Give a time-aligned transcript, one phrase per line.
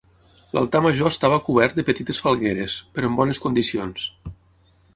[0.57, 4.09] L'altar major estava cobert de petites falgueres, però en bones condicions.